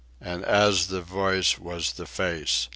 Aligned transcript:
And 0.19 0.43
as 0.43 0.87
the 0.87 1.01
voice 1.03 1.59
was 1.59 1.93
the 1.93 2.07
face. 2.07 2.69